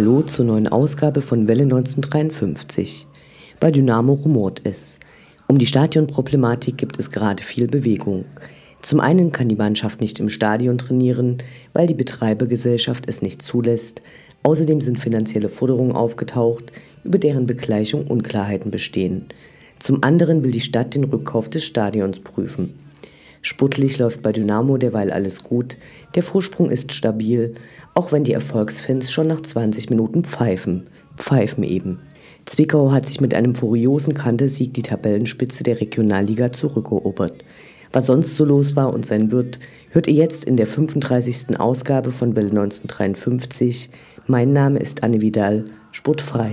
Hallo 0.00 0.22
zur 0.22 0.46
neuen 0.46 0.66
Ausgabe 0.66 1.20
von 1.20 1.46
Welle 1.46 1.64
1953. 1.64 3.06
Bei 3.60 3.70
Dynamo 3.70 4.14
rumort 4.14 4.62
es. 4.64 4.98
Um 5.46 5.58
die 5.58 5.66
Stadionproblematik 5.66 6.78
gibt 6.78 6.98
es 6.98 7.10
gerade 7.10 7.42
viel 7.42 7.66
Bewegung. 7.66 8.24
Zum 8.80 8.98
einen 9.00 9.30
kann 9.30 9.50
die 9.50 9.56
Mannschaft 9.56 10.00
nicht 10.00 10.18
im 10.18 10.30
Stadion 10.30 10.78
trainieren, 10.78 11.36
weil 11.74 11.86
die 11.86 11.92
Betreibergesellschaft 11.92 13.04
es 13.08 13.20
nicht 13.20 13.42
zulässt. 13.42 14.00
Außerdem 14.42 14.80
sind 14.80 14.98
finanzielle 14.98 15.50
Forderungen 15.50 15.92
aufgetaucht, 15.92 16.72
über 17.04 17.18
deren 17.18 17.44
Begleichung 17.44 18.06
Unklarheiten 18.06 18.70
bestehen. 18.70 19.26
Zum 19.80 20.02
anderen 20.02 20.42
will 20.42 20.50
die 20.50 20.62
Stadt 20.62 20.94
den 20.94 21.04
Rückkauf 21.04 21.50
des 21.50 21.66
Stadions 21.66 22.20
prüfen. 22.20 22.72
Sportlich 23.42 23.98
läuft 23.98 24.22
bei 24.22 24.32
Dynamo 24.32 24.76
derweil 24.76 25.10
alles 25.10 25.42
gut, 25.42 25.76
der 26.14 26.22
Vorsprung 26.22 26.70
ist 26.70 26.92
stabil, 26.92 27.54
auch 27.94 28.12
wenn 28.12 28.24
die 28.24 28.34
Erfolgsfans 28.34 29.10
schon 29.10 29.28
nach 29.28 29.40
20 29.40 29.88
Minuten 29.88 30.24
pfeifen. 30.24 30.88
Pfeifen 31.16 31.64
eben. 31.64 32.00
Zwickau 32.44 32.92
hat 32.92 33.06
sich 33.06 33.20
mit 33.20 33.34
einem 33.34 33.54
furiosen 33.54 34.14
Kantersieg 34.14 34.74
die 34.74 34.82
Tabellenspitze 34.82 35.62
der 35.62 35.80
Regionalliga 35.80 36.52
zurückerobert. 36.52 37.44
Was 37.92 38.06
sonst 38.06 38.36
so 38.36 38.44
los 38.44 38.76
war 38.76 38.92
und 38.92 39.04
sein 39.04 39.32
wird, 39.32 39.58
hört 39.90 40.06
ihr 40.06 40.14
jetzt 40.14 40.44
in 40.44 40.56
der 40.56 40.66
35. 40.66 41.58
Ausgabe 41.58 42.12
von 42.12 42.36
Welle 42.36 42.50
1953. 42.50 43.90
Mein 44.26 44.52
Name 44.52 44.78
ist 44.78 45.02
Anne 45.02 45.20
Vidal, 45.20 45.64
sportfrei. 45.90 46.52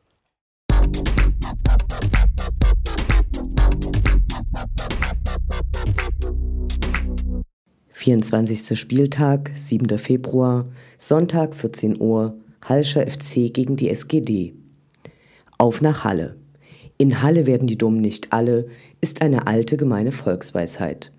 Vierundzwanzigster 8.01 8.75
Spieltag, 8.75 9.51
7. 9.53 9.99
Februar, 9.99 10.65
Sonntag 10.97 11.53
14 11.53 12.01
Uhr, 12.01 12.33
Hallscher 12.65 13.05
FC 13.05 13.53
gegen 13.53 13.75
die 13.75 13.91
SGD. 13.91 14.55
Auf 15.59 15.81
nach 15.81 16.03
Halle. 16.03 16.35
In 16.97 17.21
Halle 17.21 17.45
werden 17.45 17.67
die 17.67 17.77
Dummen 17.77 18.01
nicht 18.01 18.33
alle, 18.33 18.65
ist 19.01 19.21
eine 19.21 19.45
alte 19.45 19.77
gemeine 19.77 20.11
Volksweisheit. 20.11 21.11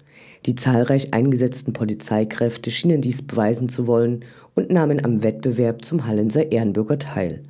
Die 0.46 0.56
zahlreich 0.56 1.14
eingesetzten 1.14 1.72
Polizeikräfte 1.72 2.72
schienen 2.72 3.00
dies 3.00 3.22
beweisen 3.22 3.68
zu 3.68 3.86
wollen 3.86 4.24
und 4.56 4.72
nahmen 4.72 5.04
am 5.04 5.22
Wettbewerb 5.22 5.84
zum 5.84 6.08
Hallenser 6.08 6.50
Ehrenbürger 6.50 6.98
teil. 6.98 7.44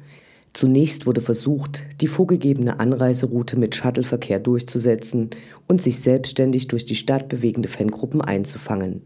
Zunächst 0.53 1.07
wurde 1.07 1.23
versucht, 1.23 1.85
die 2.03 2.07
vorgegebene 2.07 2.79
Anreiseroute 2.79 3.59
mit 3.59 3.75
Shuttleverkehr 3.75 4.39
durchzusetzen 4.39 5.31
und 5.67 5.81
sich 5.81 6.01
selbstständig 6.01 6.69
durch 6.69 6.85
die 6.85 6.95
Stadt 6.95 7.29
bewegende 7.29 7.71
Fangruppen 7.71 8.21
einzufangen. 8.21 9.01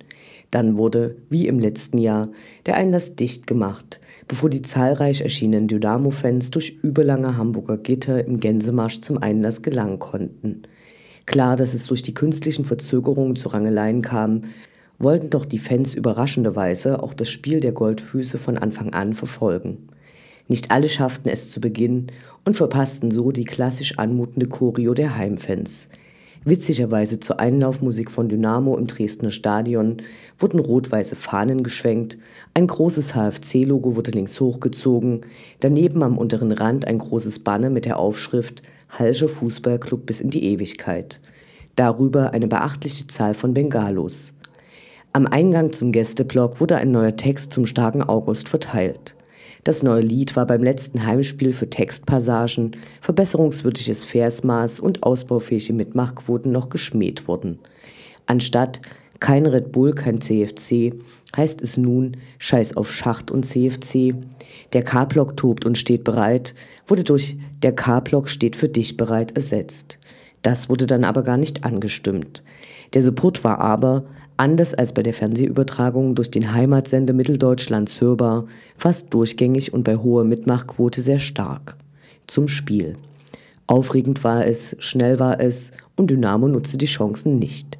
Dann 0.50 0.76
wurde, 0.76 1.16
wie 1.28 1.46
im 1.48 1.58
letzten 1.58 1.98
Jahr, 1.98 2.28
der 2.66 2.76
Einlass 2.76 3.16
dicht 3.16 3.46
gemacht, 3.46 4.00
bevor 4.28 4.48
die 4.48 4.62
zahlreich 4.62 5.20
erschienenen 5.20 5.68
Dynamo-Fans 5.68 6.50
durch 6.50 6.78
überlange 6.82 7.36
Hamburger 7.36 7.76
Gitter 7.78 8.24
im 8.24 8.40
Gänsemarsch 8.40 9.00
zum 9.00 9.18
Einlass 9.18 9.62
gelangen 9.62 9.98
konnten. 9.98 10.62
Klar, 11.26 11.56
dass 11.56 11.74
es 11.74 11.86
durch 11.86 12.02
die 12.02 12.14
künstlichen 12.14 12.64
Verzögerungen 12.64 13.34
zu 13.34 13.48
Rangeleien 13.48 14.02
kam, 14.02 14.42
wollten 14.98 15.30
doch 15.30 15.44
die 15.44 15.58
Fans 15.58 15.94
überraschenderweise 15.94 17.02
auch 17.02 17.12
das 17.12 17.28
Spiel 17.28 17.60
der 17.60 17.72
Goldfüße 17.72 18.38
von 18.38 18.56
Anfang 18.56 18.92
an 18.92 19.14
verfolgen. 19.14 19.88
Nicht 20.48 20.70
alle 20.70 20.88
schafften 20.88 21.28
es 21.28 21.50
zu 21.50 21.60
Beginn 21.60 22.06
und 22.44 22.56
verpassten 22.56 23.10
so 23.10 23.32
die 23.32 23.44
klassisch 23.44 23.98
anmutende 23.98 24.46
Choreo 24.46 24.94
der 24.94 25.16
Heimfans. 25.16 25.88
Witzigerweise 26.46 27.18
zur 27.18 27.40
Einlaufmusik 27.40 28.08
von 28.08 28.28
Dynamo 28.28 28.76
im 28.76 28.86
Dresdner 28.86 29.32
Stadion 29.32 29.96
wurden 30.38 30.60
rot-weiße 30.60 31.16
Fahnen 31.16 31.64
geschwenkt, 31.64 32.18
ein 32.54 32.68
großes 32.68 33.16
HFC-Logo 33.16 33.96
wurde 33.96 34.12
links 34.12 34.38
hochgezogen, 34.40 35.22
daneben 35.58 36.04
am 36.04 36.16
unteren 36.16 36.52
Rand 36.52 36.86
ein 36.86 36.98
großes 36.98 37.40
Banner 37.40 37.68
mit 37.68 37.84
der 37.84 37.98
Aufschrift 37.98 38.62
Halscher 38.88 39.28
Fußballclub 39.28 40.06
bis 40.06 40.20
in 40.20 40.30
die 40.30 40.44
Ewigkeit. 40.44 41.20
Darüber 41.74 42.30
eine 42.32 42.46
beachtliche 42.46 43.08
Zahl 43.08 43.34
von 43.34 43.52
Bengalos. 43.52 44.32
Am 45.12 45.26
Eingang 45.26 45.72
zum 45.72 45.90
Gästeblock 45.90 46.60
wurde 46.60 46.76
ein 46.76 46.92
neuer 46.92 47.16
Text 47.16 47.52
zum 47.52 47.66
starken 47.66 48.04
August 48.04 48.48
verteilt. 48.48 49.16
Das 49.66 49.82
neue 49.82 50.00
Lied 50.00 50.37
war 50.37 50.47
beim 50.47 50.62
letzten 50.62 51.04
Heimspiel 51.04 51.53
für 51.53 51.69
Textpassagen, 51.69 52.77
verbesserungswürdiges 53.00 54.04
Versmaß 54.04 54.78
und 54.78 55.03
ausbaufähige 55.03 55.72
Mitmachquoten 55.72 56.53
noch 56.53 56.69
geschmäht 56.69 57.27
worden. 57.27 57.59
Anstatt 58.26 58.81
kein 59.19 59.44
Red 59.44 59.73
Bull, 59.73 59.93
kein 59.93 60.20
CFC, 60.20 60.94
heißt 61.37 61.62
es 61.62 61.76
nun 61.76 62.17
Scheiß 62.38 62.76
auf 62.76 62.93
Schacht 62.93 63.32
und 63.32 63.44
CFC. 63.44 64.14
Der 64.73 64.85
K-Block 64.85 65.37
tobt 65.37 65.64
und 65.64 65.76
steht 65.76 66.05
bereit, 66.05 66.55
wurde 66.87 67.02
durch 67.02 67.37
der 67.61 67.75
K-Block 67.75 68.29
steht 68.29 68.55
für 68.55 68.69
dich 68.69 68.96
bereit 68.96 69.32
ersetzt. 69.32 69.99
Das 70.43 70.69
wurde 70.69 70.87
dann 70.87 71.02
aber 71.02 71.25
gar 71.25 71.38
nicht 71.38 71.64
angestimmt. 71.64 72.44
Der 72.94 73.02
Support 73.02 73.43
war 73.43 73.58
aber, 73.58 74.05
anders 74.37 74.75
als 74.75 74.93
bei 74.93 75.03
der 75.03 75.15
Fernsehübertragung 75.15 76.15
durch 76.15 76.31
den 76.31 76.53
Heimatsender 76.53 77.12
Mitteldeutschlands 77.12 78.00
hörbar, 78.00 78.47
fast 78.77 79.12
durchgängig 79.12 79.73
und 79.73 79.85
bei 79.85 79.97
hoher 79.97 80.25
Mitmachquote 80.25 81.00
sehr 81.00 81.19
stark. 81.19 81.77
Zum 82.27 82.49
Spiel. 82.49 82.94
Aufregend 83.67 84.23
war 84.25 84.47
es, 84.47 84.77
schnell 84.79 85.19
war 85.19 85.41
es 85.41 85.71
und 85.97 86.11
Dynamo 86.11 86.49
nutzte 86.49 86.79
die 86.79 86.87
Chancen 86.87 87.38
nicht. 87.38 87.79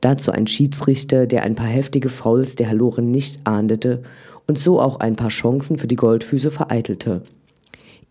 Dazu 0.00 0.32
ein 0.32 0.46
Schiedsrichter, 0.46 1.26
der 1.26 1.44
ein 1.44 1.54
paar 1.54 1.66
heftige 1.66 2.08
Fouls 2.08 2.56
der 2.56 2.68
Haloren 2.68 3.10
nicht 3.10 3.38
ahndete 3.44 4.02
und 4.46 4.58
so 4.58 4.80
auch 4.80 5.00
ein 5.00 5.16
paar 5.16 5.28
Chancen 5.28 5.78
für 5.78 5.86
die 5.86 5.96
Goldfüße 5.96 6.50
vereitelte. 6.50 7.22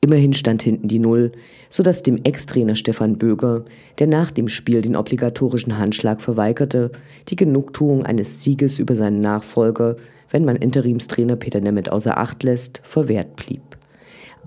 Immerhin 0.04 0.34
stand 0.34 0.64
hinten 0.64 0.88
die 0.88 0.98
Null, 0.98 1.32
sodass 1.70 2.02
dem 2.02 2.18
Ex-Trainer 2.24 2.74
Stefan 2.74 3.20
Böger, 3.20 3.66
der 4.00 4.08
nach 4.08 4.32
dem 4.32 4.48
Spiel 4.48 4.82
den 4.82 4.96
obligatorischen 4.96 5.78
Handschlag 5.78 6.24
verweigerte, 6.24 6.92
die 7.28 7.36
Genugtuung 7.36 8.04
eines 8.04 8.44
Sieges 8.44 8.80
über 8.80 8.96
seinen 8.96 9.22
Nachfolger, 9.22 9.98
wenn 10.32 10.44
man 10.44 10.56
Interimstrainer 10.56 11.36
Peter 11.36 11.62
Nemeth 11.62 11.92
außer 11.92 12.18
Acht 12.18 12.42
lässt, 12.42 12.82
verwehrt 12.84 13.36
blieb. 13.36 13.62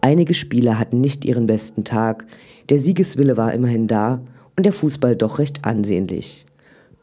Einige 0.01 0.35
Spieler 0.35 0.77
hatten 0.77 1.01
nicht 1.01 1.25
ihren 1.25 1.47
besten 1.47 1.85
Tag, 1.85 2.27
der 2.69 2.81
Siegeswille 2.81 3.37
war 3.37 3.55
immerhin 3.55 3.87
da 3.87 4.23
und 4.57 4.67
der 4.67 4.73
Fußball 4.73 5.15
doch 5.15 5.39
recht 5.39 5.65
ansehnlich. 5.65 6.47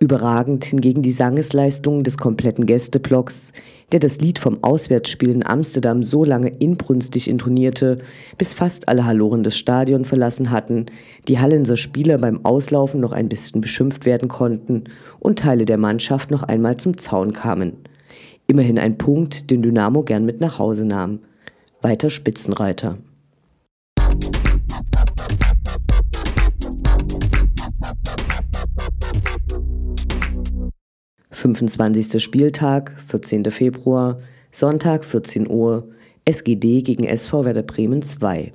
Überragend 0.02 0.66
hingegen 0.66 1.04
die 1.04 1.12
Sangesleistungen 1.12 2.04
des 2.04 2.18
kompletten 2.18 2.66
Gästeblocks, 2.66 3.54
der 3.92 4.00
das 4.00 4.18
Lied 4.18 4.40
vom 4.40 4.64
Auswärtsspiel 4.64 5.30
in 5.30 5.46
Amsterdam 5.46 6.02
so 6.02 6.24
lange 6.24 6.48
inbrünstig 6.48 7.30
intonierte, 7.30 8.00
bis 8.36 8.56
fast 8.56 8.90
alle 8.90 9.06
Halloren 9.06 9.44
das 9.44 9.56
Stadion 9.56 10.04
verlassen 10.04 10.50
hatten, 10.50 10.88
die 11.28 11.38
Hallenser 11.38 11.78
Spieler 11.78 12.18
beim 12.18 12.44
Auslaufen 12.44 13.00
noch 13.00 13.12
ein 13.12 13.30
bisschen 13.30 13.62
beschimpft 13.62 14.08
werden 14.08 14.28
konnten 14.28 14.86
und 15.20 15.38
Teile 15.38 15.66
der 15.66 15.78
Mannschaft 15.78 16.32
noch 16.32 16.42
einmal 16.42 16.78
zum 16.78 16.98
Zaun 16.98 17.32
kamen. 17.32 17.74
Immerhin 18.48 18.80
ein 18.80 18.98
Punkt, 18.98 19.52
den 19.52 19.62
Dynamo 19.62 20.02
gern 20.02 20.26
mit 20.26 20.42
nach 20.42 20.58
Hause 20.58 20.84
nahm. 20.84 21.20
Weiter 21.80 22.10
Spitzenreiter. 22.10 22.98
25. 31.42 32.22
Spieltag, 32.22 32.96
14. 33.08 33.46
Februar, 33.46 34.20
Sonntag 34.52 35.04
14 35.04 35.50
Uhr, 35.50 35.88
SGD 36.24 36.84
gegen 36.84 37.04
SV 37.04 37.46
Werder 37.46 37.64
Bremen 37.64 38.04
2. 38.04 38.54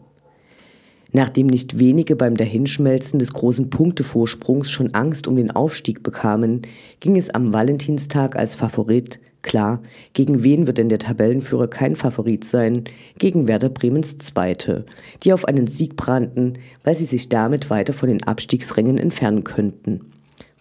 Nachdem 1.11 1.49
nicht 1.49 1.81
wenige 1.81 2.15
beim 2.15 2.37
Dahinschmelzen 2.37 3.19
des 3.19 3.33
großen 3.33 3.71
Punktevorsprungs 3.71 4.71
schon 4.71 4.95
Angst 4.95 5.27
um 5.27 5.35
den 5.35 5.51
Aufstieg 5.51 6.05
bekamen, 6.05 6.63
ging 7.01 7.17
es 7.17 7.29
am 7.29 7.53
Valentinstag 7.53 8.37
als 8.37 8.55
Favorit, 8.55 9.19
klar, 9.43 9.83
gegen 10.13 10.45
wen 10.45 10.69
wird 10.69 10.79
denn 10.79 10.89
der 10.89 11.01
Tabellenführer 11.01 11.67
kein 11.67 11.97
Favorit 11.97 12.45
sein, 12.45 12.85
gegen 13.19 13.49
Werder 13.49 13.71
Bremens 13.71 14.19
Zweite, 14.19 14.87
die 15.25 15.33
auf 15.33 15.45
einen 15.47 15.67
Sieg 15.67 15.97
brannten, 15.97 16.59
weil 16.85 16.95
sie 16.95 17.05
sich 17.05 17.29
damit 17.29 17.69
weiter 17.69 17.93
von 17.93 18.09
den 18.09 18.23
Abstiegsrängen 18.23 18.99
entfernen 18.99 19.43
könnten 19.43 20.03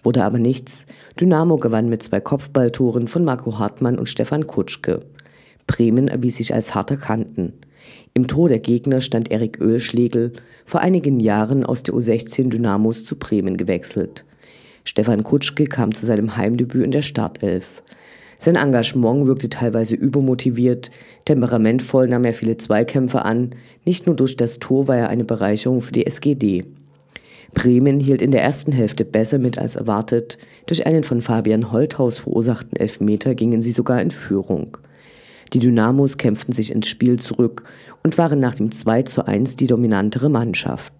wurde 0.06 0.24
aber 0.24 0.40
nichts. 0.40 0.86
Dynamo 1.20 1.58
gewann 1.58 1.90
mit 1.90 2.04
zwei 2.04 2.20
Kopfballtoren 2.20 3.08
von 3.08 3.26
Marco 3.26 3.60
Hartmann 3.60 3.98
und 3.98 4.08
Stefan 4.08 4.48
Kutschke. 4.48 5.02
Bremen 5.68 6.08
erwies 6.08 6.38
sich 6.38 6.54
als 6.54 6.76
harter 6.76 6.98
Kanten. 6.98 7.54
Im 8.14 8.28
Tor 8.28 8.50
der 8.50 8.60
Gegner 8.60 9.02
stand 9.02 9.32
Erik 9.32 9.60
Ölschlegel, 9.60 10.34
vor 10.64 10.82
einigen 10.82 11.20
Jahren 11.20 11.66
aus 11.66 11.84
der 11.84 11.94
U16 11.94 12.50
Dynamos 12.50 13.04
zu 13.04 13.18
Bremen 13.18 13.58
gewechselt. 13.58 14.26
Stefan 14.84 15.24
Kutschke 15.24 15.66
kam 15.66 15.94
zu 15.94 16.06
seinem 16.06 16.38
Heimdebüt 16.38 16.86
in 16.86 16.92
der 16.92 17.02
Startelf. 17.02 17.84
Sein 18.38 18.56
Engagement 18.56 19.26
wirkte 19.26 19.50
teilweise 19.50 19.96
übermotiviert, 19.96 20.92
temperamentvoll 21.26 22.08
nahm 22.08 22.26
er 22.26 22.34
viele 22.34 22.58
Zweikämpfe 22.58 23.24
an, 23.24 23.52
nicht 23.86 24.06
nur 24.08 24.16
durch 24.16 24.36
das 24.36 24.60
Tor 24.60 24.88
war 24.88 24.98
er 24.98 25.10
eine 25.10 25.24
Bereicherung 25.24 25.82
für 25.82 25.94
die 25.94 26.06
SGD. 26.06 26.66
Bremen 27.56 28.00
hielt 28.00 28.22
in 28.22 28.30
der 28.30 28.44
ersten 28.44 28.72
Hälfte 28.72 29.04
besser 29.04 29.40
mit 29.40 29.58
als 29.58 29.76
erwartet. 29.76 30.38
Durch 30.68 30.86
einen 30.86 31.02
von 31.02 31.24
Fabian 31.24 31.72
Holthaus 31.72 32.20
verursachten 32.20 32.78
Elfmeter 32.78 33.34
gingen 33.34 33.64
sie 33.64 33.72
sogar 33.72 34.00
in 34.02 34.12
Führung. 34.12 34.78
Die 35.54 35.60
Dynamos 35.60 36.18
kämpften 36.18 36.54
sich 36.54 36.72
ins 36.72 36.88
Spiel 36.88 37.18
zurück 37.18 37.64
und 38.04 38.18
waren 38.18 38.40
nach 38.40 38.56
dem 38.56 38.72
2 38.72 39.04
zu 39.04 39.26
1 39.26 39.56
die 39.56 39.68
dominantere 39.68 40.30
Mannschaft. 40.30 40.94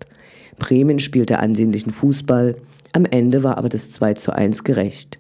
Bremen 0.58 1.00
spielte 1.00 1.40
ansehnlichen 1.40 1.92
Fußball, 1.92 2.56
am 2.94 3.06
Ende 3.06 3.44
war 3.44 3.58
aber 3.58 3.70
das 3.70 3.92
2 3.92 4.14
zu 4.14 4.34
1 4.34 4.64
gerecht. 4.64 5.20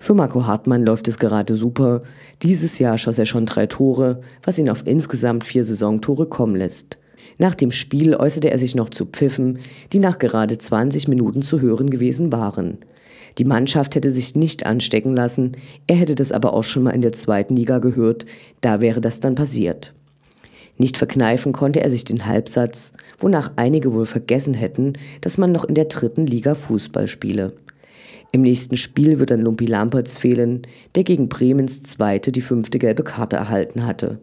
Für 0.00 0.14
Marco 0.14 0.46
Hartmann 0.46 0.84
läuft 0.84 1.06
es 1.06 1.18
gerade 1.18 1.54
super. 1.54 2.02
Dieses 2.42 2.78
Jahr 2.78 2.98
schoss 2.98 3.18
er 3.18 3.26
schon 3.26 3.46
drei 3.46 3.66
Tore, 3.66 4.20
was 4.42 4.58
ihn 4.58 4.68
auf 4.68 4.82
insgesamt 4.84 5.44
vier 5.44 5.62
Saisontore 5.62 6.26
kommen 6.26 6.56
lässt. 6.56 6.98
Nach 7.38 7.54
dem 7.54 7.70
Spiel 7.70 8.14
äußerte 8.14 8.50
er 8.50 8.58
sich 8.58 8.74
noch 8.74 8.88
zu 8.88 9.06
Pfiffen, 9.06 9.58
die 9.92 9.98
nach 9.98 10.18
gerade 10.18 10.58
20 10.58 11.08
Minuten 11.08 11.42
zu 11.42 11.60
hören 11.60 11.90
gewesen 11.90 12.32
waren. 12.32 12.78
Die 13.38 13.44
Mannschaft 13.44 13.94
hätte 13.94 14.10
sich 14.10 14.36
nicht 14.36 14.66
anstecken 14.66 15.14
lassen, 15.14 15.52
er 15.86 15.96
hätte 15.96 16.14
das 16.14 16.32
aber 16.32 16.52
auch 16.52 16.64
schon 16.64 16.82
mal 16.82 16.90
in 16.90 17.00
der 17.00 17.12
zweiten 17.12 17.56
Liga 17.56 17.78
gehört, 17.78 18.26
da 18.60 18.80
wäre 18.80 19.00
das 19.00 19.20
dann 19.20 19.34
passiert. 19.34 19.94
Nicht 20.78 20.98
verkneifen 20.98 21.52
konnte 21.52 21.80
er 21.80 21.90
sich 21.90 22.04
den 22.04 22.26
Halbsatz, 22.26 22.92
wonach 23.18 23.52
einige 23.56 23.92
wohl 23.92 24.06
vergessen 24.06 24.54
hätten, 24.54 24.94
dass 25.20 25.38
man 25.38 25.52
noch 25.52 25.64
in 25.64 25.74
der 25.74 25.84
dritten 25.86 26.26
Liga 26.26 26.54
Fußball 26.54 27.06
spiele. 27.06 27.52
Im 28.32 28.40
nächsten 28.40 28.78
Spiel 28.78 29.18
wird 29.18 29.30
dann 29.30 29.42
Lumpi 29.42 29.66
Lampertz 29.66 30.16
fehlen, 30.18 30.62
der 30.94 31.04
gegen 31.04 31.28
Bremens 31.28 31.82
Zweite 31.82 32.32
die 32.32 32.40
fünfte 32.40 32.78
gelbe 32.78 33.04
Karte 33.04 33.36
erhalten 33.36 33.86
hatte. 33.86 34.18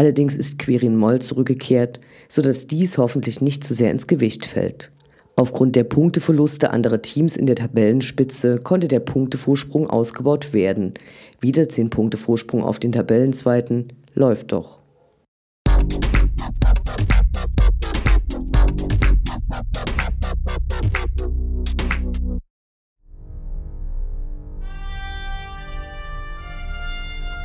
Allerdings 0.00 0.34
ist 0.34 0.58
Quirin 0.58 0.96
Moll 0.96 1.20
zurückgekehrt, 1.20 2.00
sodass 2.26 2.66
dies 2.66 2.96
hoffentlich 2.96 3.42
nicht 3.42 3.62
zu 3.62 3.74
sehr 3.74 3.90
ins 3.90 4.06
Gewicht 4.06 4.46
fällt. 4.46 4.90
Aufgrund 5.36 5.76
der 5.76 5.84
Punkteverluste 5.84 6.70
anderer 6.70 7.02
Teams 7.02 7.36
in 7.36 7.44
der 7.44 7.56
Tabellenspitze 7.56 8.60
konnte 8.60 8.88
der 8.88 9.00
Punktevorsprung 9.00 9.90
ausgebaut 9.90 10.54
werden. 10.54 10.94
Wieder 11.42 11.68
10 11.68 11.90
Punkte 11.90 12.16
Vorsprung 12.16 12.64
auf 12.64 12.78
den 12.78 12.92
Tabellenzweiten. 12.92 13.92
Läuft 14.14 14.52
doch. 14.52 14.78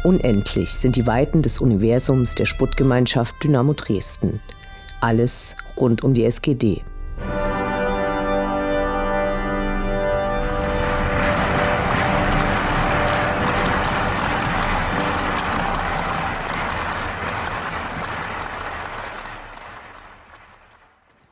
Unendlich 0.06 0.70
sind 0.70 0.98
die 0.98 1.08
Weiten 1.08 1.42
des 1.42 1.58
Universums 1.58 2.36
der 2.36 2.46
Sputtgemeinschaft 2.46 3.44
Dynamo 3.44 3.74
Dresden. 3.74 4.40
Alles 5.02 5.56
rund 5.78 6.04
um 6.04 6.14
die 6.14 6.24
SGD. 6.26 6.84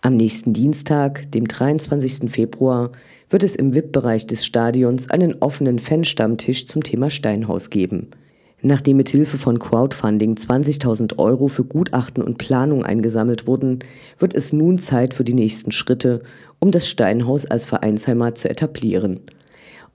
Am 0.02 0.18
nächsten 0.18 0.54
Dienstag, 0.54 1.32
dem 1.32 1.48
23. 1.48 2.32
Februar, 2.32 2.92
wird 3.30 3.44
es 3.44 3.56
im 3.56 3.76
VIP-Bereich 3.76 4.26
des 4.26 4.44
Stadions 4.44 5.12
einen 5.12 5.36
offenen 5.44 5.78
Fanstammtisch 5.78 6.66
zum 6.66 6.82
Thema 6.82 7.12
Steinhaus 7.12 7.70
geben– 7.70 8.10
Nachdem 8.66 8.96
mit 8.96 9.10
Hilfe 9.10 9.38
von 9.38 9.60
Crowdfunding 9.60 10.36
20.000 10.36 11.20
Euro 11.20 11.50
für 11.50 11.66
Gutachten 11.66 12.24
und 12.24 12.38
Planung 12.38 12.86
eingesammelt 12.86 13.46
wurden, 13.46 13.80
wird 14.18 14.34
es 14.34 14.54
nun 14.54 14.80
Zeit 14.80 15.14
für 15.14 15.26
die 15.26 15.34
nächsten 15.34 15.74
Schritte, 15.74 16.22
um 16.60 16.72
das 16.72 16.88
Steinhaus 16.88 17.46
als 17.46 17.66
Vereinsheimat 17.66 18.38
zu 18.38 18.50
etablieren. 18.50 19.20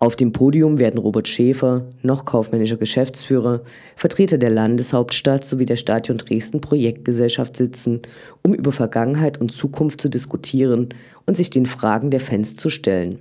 Auf 0.00 0.16
dem 0.16 0.32
Podium 0.32 0.78
werden 0.78 1.00
Robert 1.00 1.26
Schäfer, 1.26 1.87
noch 2.02 2.26
kaufmännischer 2.26 2.76
Geschäftsführer, 2.76 3.62
Vertreter 3.96 4.37
der 4.37 4.50
Landeshauptstadt 4.50 5.46
sowie 5.46 5.64
der 5.64 5.76
Stadion 5.76 6.18
Dresden 6.18 6.60
Projektgesellschaft 6.60 7.56
sitzen, 7.56 8.02
um 8.42 8.52
über 8.52 8.70
Vergangenheit 8.70 9.40
und 9.40 9.50
Zukunft 9.50 10.02
zu 10.02 10.10
diskutieren 10.10 10.90
und 11.25 11.38
sich 11.38 11.48
den 11.48 11.64
Fragen 11.64 12.10
der 12.10 12.20
Fans 12.20 12.54
zu 12.54 12.68
stellen. 12.68 13.18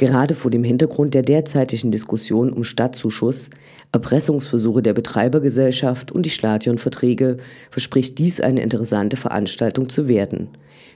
Gerade 0.00 0.34
vor 0.34 0.50
dem 0.50 0.64
Hintergrund 0.64 1.12
der 1.12 1.20
derzeitigen 1.20 1.90
Diskussion 1.90 2.54
um 2.54 2.64
Stadtzuschuss, 2.64 3.50
Erpressungsversuche 3.92 4.80
der 4.80 4.94
Betreibergesellschaft 4.94 6.10
und 6.10 6.24
die 6.24 6.30
Stadionverträge 6.30 7.36
verspricht 7.68 8.16
dies 8.16 8.40
eine 8.40 8.62
interessante 8.62 9.18
Veranstaltung 9.18 9.90
zu 9.90 10.08
werden. 10.08 10.48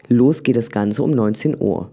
Los 0.09 0.43
geht 0.43 0.57
das 0.57 0.71
Ganze 0.71 1.03
um 1.03 1.11
19 1.11 1.61
Uhr. 1.61 1.91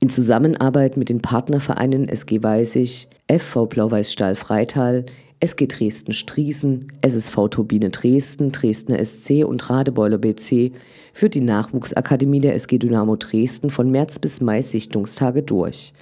In 0.00 0.08
Zusammenarbeit 0.08 0.96
mit 0.96 1.10
den 1.10 1.20
Partnervereinen 1.20 2.08
SG 2.08 2.42
Weißig, 2.42 3.06
FV 3.30 3.66
Blau-Weiß 3.66 4.10
Stahl 4.10 4.34
Freital, 4.34 5.04
SG 5.40 5.66
Dresden 5.66 6.14
Striesen, 6.14 6.90
SSV 7.02 7.48
Turbine 7.50 7.90
Dresden, 7.90 8.50
Dresdner 8.50 9.04
SC 9.04 9.44
und 9.44 9.68
Radebeuler 9.68 10.16
BC 10.16 10.72
führt 11.12 11.34
die 11.34 11.42
Nachwuchsakademie 11.42 12.40
der 12.40 12.54
SG 12.54 12.78
Dynamo 12.78 13.16
Dresden 13.16 13.68
von 13.68 13.90
März 13.90 14.18
bis 14.18 14.40
Mai 14.40 14.62
Sichtungstage 14.62 15.42
durch. 15.42 15.92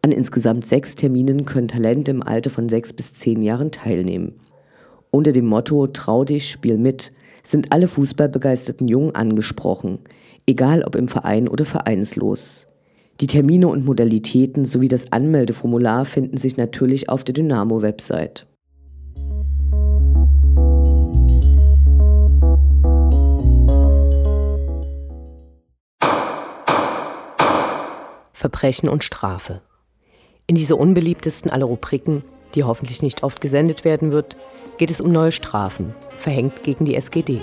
An 0.00 0.10
insgesamt 0.10 0.64
sechs 0.64 0.94
Terminen 0.94 1.44
können 1.44 1.68
Talente 1.68 2.12
im 2.12 2.22
Alter 2.22 2.48
von 2.48 2.70
sechs 2.70 2.94
bis 2.94 3.12
zehn 3.12 3.42
Jahren 3.42 3.72
teilnehmen. 3.72 4.36
Unter 5.10 5.32
dem 5.32 5.44
Motto 5.44 5.86
Trau 5.86 6.24
dich, 6.24 6.50
spiel 6.50 6.78
mit 6.78 7.12
sind 7.48 7.72
alle 7.72 7.88
fußballbegeisterten 7.88 8.88
Jungen 8.88 9.14
angesprochen, 9.14 10.00
egal 10.46 10.82
ob 10.82 10.94
im 10.94 11.08
Verein 11.08 11.48
oder 11.48 11.64
vereinslos. 11.64 12.66
Die 13.20 13.26
Termine 13.26 13.68
und 13.68 13.86
Modalitäten 13.86 14.64
sowie 14.64 14.88
das 14.88 15.12
Anmeldeformular 15.12 16.04
finden 16.04 16.36
sich 16.36 16.56
natürlich 16.58 17.08
auf 17.08 17.24
der 17.24 17.32
Dynamo-Website. 17.32 18.46
Verbrechen 28.32 28.88
und 28.88 29.02
Strafe. 29.02 29.62
In 30.46 30.54
dieser 30.54 30.78
unbeliebtesten 30.78 31.50
aller 31.50 31.66
Rubriken, 31.66 32.22
die 32.54 32.64
hoffentlich 32.64 33.02
nicht 33.02 33.22
oft 33.22 33.40
gesendet 33.40 33.84
werden 33.84 34.12
wird, 34.12 34.36
geht 34.78 34.90
es 34.90 35.00
um 35.00 35.12
neue 35.12 35.32
Strafen, 35.32 35.94
verhängt 36.18 36.62
gegen 36.62 36.84
die 36.84 36.94
SGD. 36.94 37.40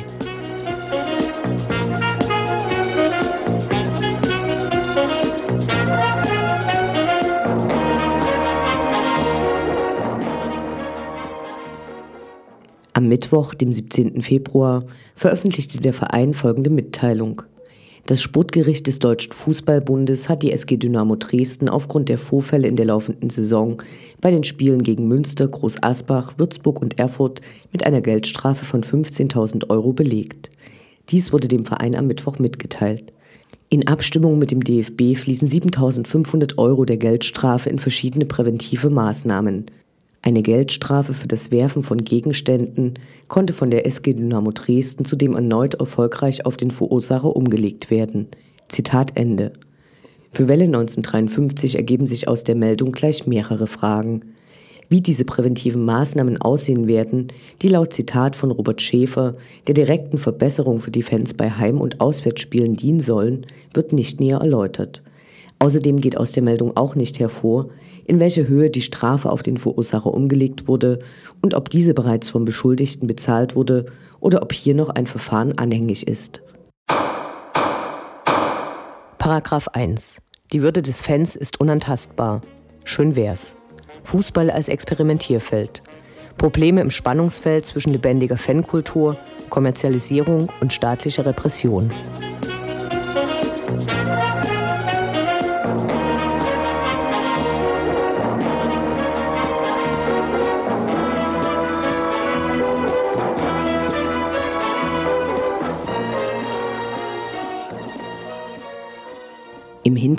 Am 12.94 13.10
Mittwoch, 13.10 13.54
dem 13.54 13.74
17. 13.74 14.22
Februar, 14.22 14.86
veröffentlichte 15.16 15.80
der 15.82 15.94
Verein 15.94 16.34
folgende 16.34 16.70
Mitteilung. 16.70 17.42
Das 18.08 18.22
Sportgericht 18.22 18.86
des 18.86 19.00
Deutschen 19.00 19.32
Fußballbundes 19.32 20.30
hat 20.30 20.44
die 20.44 20.52
SG 20.52 20.78
Dynamo 20.78 21.16
Dresden 21.16 21.68
aufgrund 21.68 22.08
der 22.08 22.20
Vorfälle 22.20 22.68
in 22.68 22.76
der 22.76 22.86
laufenden 22.86 23.32
Saison 23.32 23.82
bei 24.22 24.30
den 24.30 24.44
Spielen 24.44 24.84
gegen 24.84 25.08
Münster, 25.08 25.48
Groß 25.48 25.82
Asbach, 25.82 26.36
Würzburg 26.38 26.84
und 26.84 27.00
Erfurt 27.00 27.42
mit 27.72 27.84
einer 27.84 28.02
Geldstrafe 28.02 28.64
von 28.64 28.84
15.000 28.84 29.72
Euro 29.72 29.92
belegt. 29.92 30.52
Dies 31.10 31.34
wurde 31.34 31.48
dem 31.48 31.66
Verein 31.66 31.96
am 31.96 32.06
Mittwoch 32.06 32.38
mitgeteilt. 32.38 33.12
In 33.70 33.88
Abstimmung 33.88 34.38
mit 34.38 34.52
dem 34.52 34.64
DFB 34.64 35.16
fließen 35.18 35.48
7.500 35.48 36.60
Euro 36.60 36.86
der 36.86 36.98
Geldstrafe 36.98 37.72
in 37.72 37.80
verschiedene 37.80 38.26
präventive 38.26 38.92
Maßnahmen. 38.92 39.66
Eine 40.28 40.42
Geldstrafe 40.42 41.14
für 41.14 41.28
das 41.28 41.52
Werfen 41.52 41.84
von 41.84 42.00
Gegenständen 42.00 42.96
konnte 43.28 43.54
von 43.54 43.70
der 43.70 43.86
SG 43.86 44.16
Dynamo 44.16 44.50
Dresden 44.50 45.06
zudem 45.06 45.36
erneut 45.36 45.76
erfolgreich 45.76 46.48
auf 46.48 46.58
den 46.58 46.72
Verursacher 46.72 47.36
umgelegt 47.36 47.92
werden. 47.92 48.30
Zitat 48.68 49.12
Ende. 49.14 49.54
Für 50.32 50.48
Welle 50.48 50.64
1953 50.64 51.76
ergeben 51.76 52.08
sich 52.08 52.28
aus 52.28 52.44
der 52.44 52.56
Meldung 52.56 52.92
gleich 52.92 53.28
mehrere 53.28 53.68
Fragen. 53.68 54.22
Wie 54.90 55.00
diese 55.00 55.26
präventiven 55.26 55.86
Maßnahmen 55.86 56.42
aussehen 56.42 56.88
werden, 56.88 57.28
die 57.62 57.68
laut 57.68 57.94
Zitat 57.94 58.36
von 58.36 58.50
Robert 58.50 58.82
Schäfer 58.82 59.36
der 59.68 59.76
direkten 59.76 60.18
Verbesserung 60.18 60.80
für 60.80 60.92
die 60.92 61.04
Fans 61.04 61.36
bei 61.36 61.52
Heim- 61.52 61.82
und 61.82 62.02
Auswärtsspielen 62.02 62.76
dienen 62.76 63.02
sollen, 63.02 63.46
wird 63.76 63.94
nicht 63.94 64.20
näher 64.20 64.40
erläutert. 64.40 65.04
Außerdem 65.60 66.02
geht 66.02 66.18
aus 66.18 66.32
der 66.32 66.44
Meldung 66.44 66.76
auch 66.76 66.96
nicht 66.96 67.20
hervor, 67.20 67.70
in 68.06 68.20
welcher 68.20 68.48
Höhe 68.48 68.70
die 68.70 68.82
Strafe 68.82 69.30
auf 69.32 69.42
den 69.42 69.58
Verursacher 69.58 70.14
umgelegt 70.14 70.68
wurde 70.68 71.00
und 71.42 71.54
ob 71.54 71.70
diese 71.70 71.94
bereits 71.94 72.30
vom 72.30 72.46
Beschuldigten 72.46 73.08
bezahlt 73.08 73.56
wurde 73.56 73.88
oder 74.20 74.42
ob 74.42 74.54
hier 74.54 74.76
noch 74.76 74.90
ein 74.90 75.06
Verfahren 75.06 75.58
anhängig 75.58 76.08
ist. 76.08 76.42
Paragraph 79.18 79.68
1. 79.70 80.22
Die 80.54 80.62
Würde 80.62 80.82
des 80.82 81.02
Fans 81.02 81.36
ist 81.36 81.60
unantastbar. 81.60 82.42
Schön 82.84 83.16
wär's. 83.16 83.56
Fußball 84.04 84.52
als 84.52 84.68
Experimentierfeld. 84.68 85.82
Probleme 86.38 86.82
im 86.82 86.92
Spannungsfeld 86.92 87.66
zwischen 87.66 87.92
lebendiger 87.92 88.38
Fankultur, 88.38 89.18
Kommerzialisierung 89.50 90.52
und 90.62 90.74
staatlicher 90.74 91.26
Repression. 91.26 91.90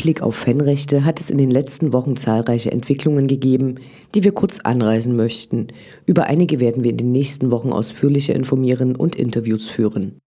Im 0.07 0.11
Hinblick 0.11 0.23
auf 0.23 0.37
Fanrechte 0.37 1.05
hat 1.05 1.19
es 1.19 1.31
in 1.31 1.39
den 1.39 1.51
letzten 1.51 1.93
Wochen 1.93 2.15
zahlreiche 2.15 2.71
Entwicklungen 2.71 3.27
gegeben, 3.27 3.81
die 4.15 4.23
wir 4.23 4.31
kurz 4.31 4.61
anreisen 4.61 5.17
möchten. 5.17 5.67
Über 6.07 6.27
einige 6.27 6.61
werden 6.61 6.85
wir 6.85 6.93
in 6.93 6.97
den 6.97 7.11
nächsten 7.11 7.51
Wochen 7.51 7.73
ausführlicher 7.73 8.33
informieren 8.33 8.95
und 8.95 9.17
Interviews 9.17 9.69
führen. 9.69 10.21